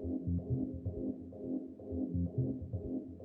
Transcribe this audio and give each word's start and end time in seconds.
Thank 0.00 0.20
you. 2.38 3.17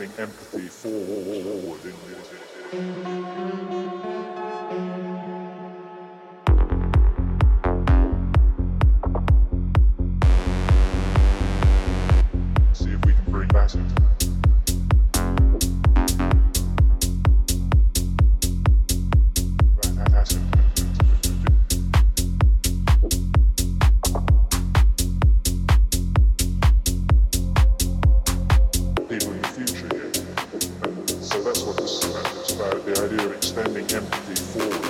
Extending 0.00 0.39
empathy 33.80 34.34
forward 34.34 34.89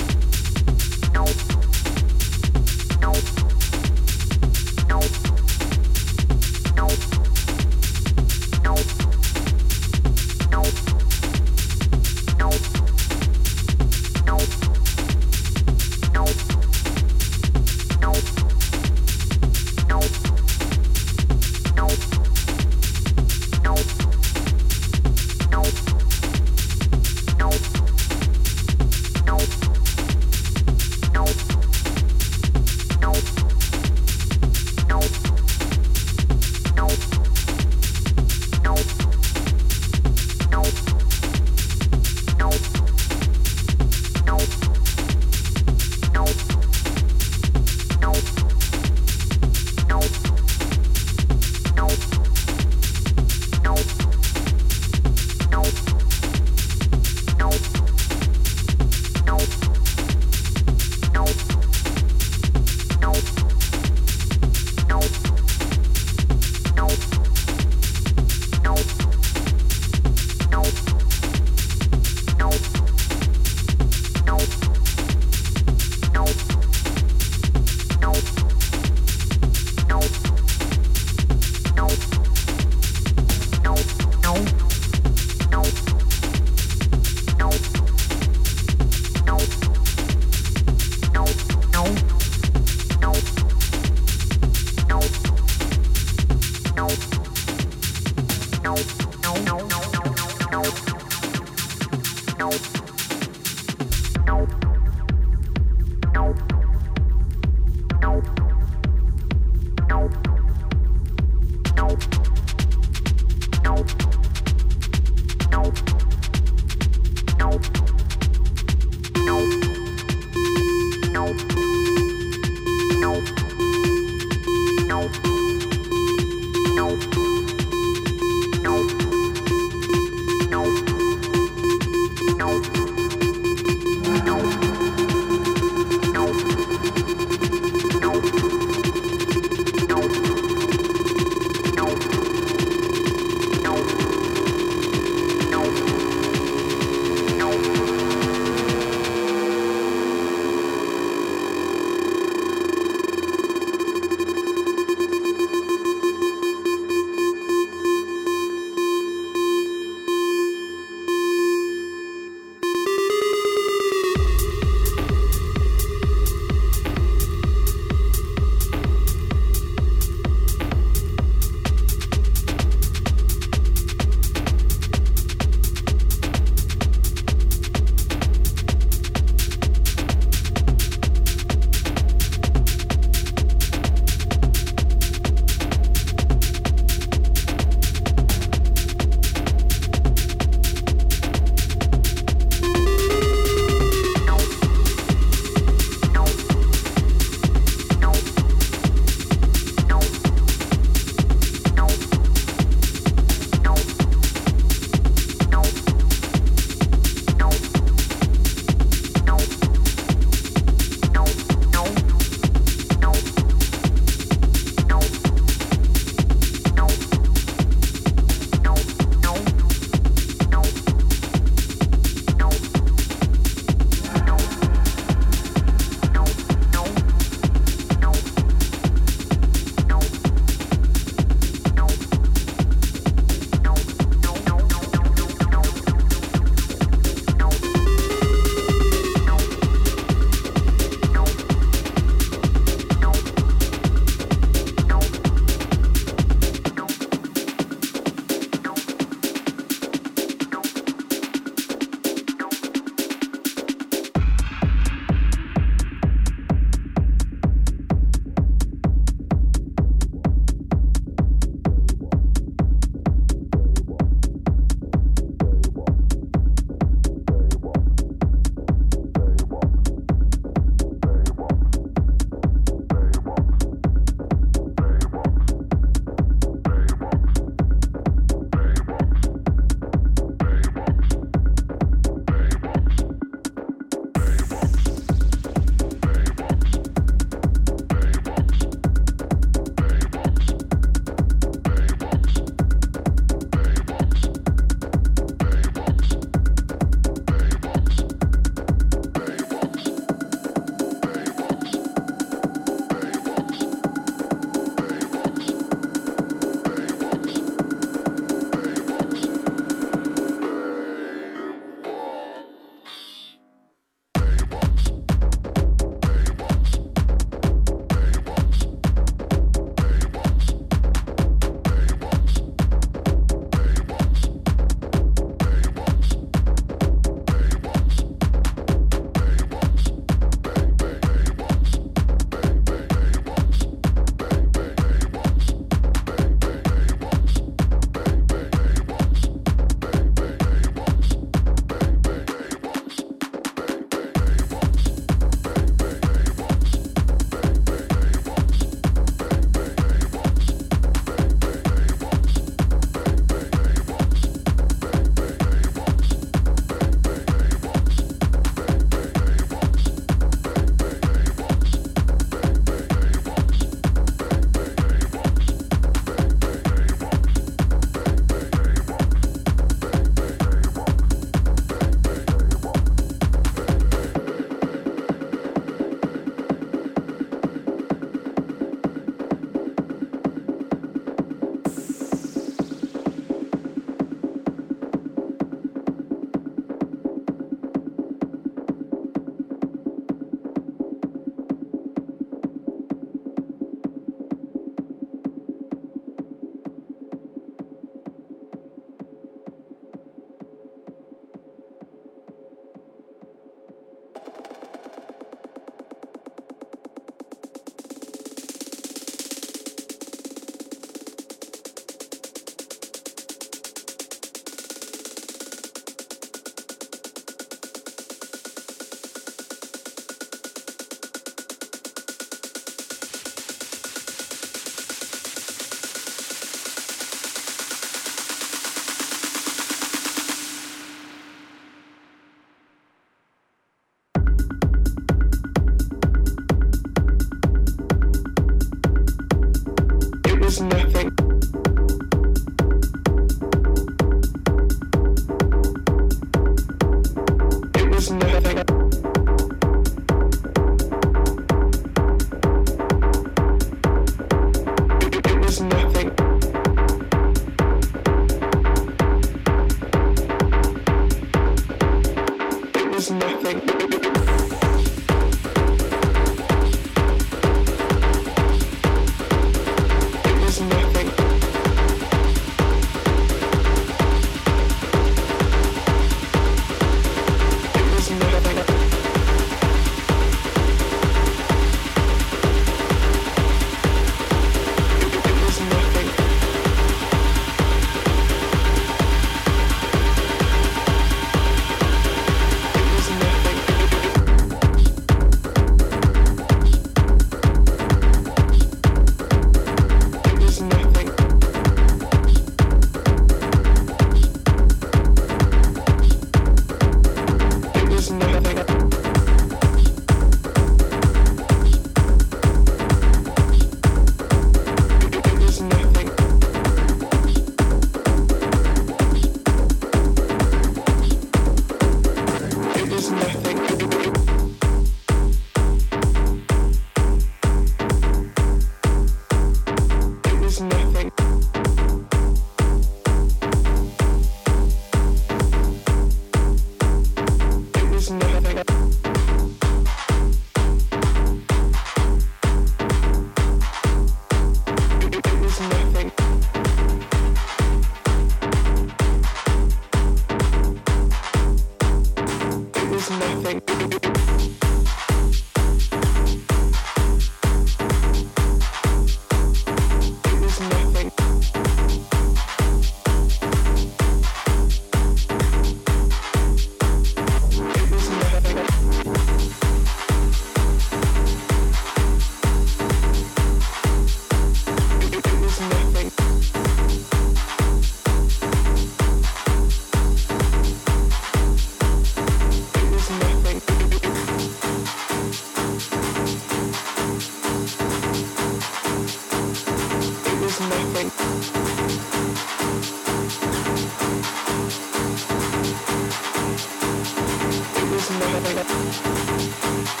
It 597.73 597.89
was 597.91 598.09
never. 598.11 600.00